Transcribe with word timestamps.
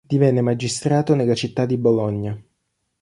Divenne 0.03 0.41
magistrato 0.41 1.13
nella 1.13 1.35
città 1.35 1.67
di 1.67 1.77
Bologna. 1.77 2.35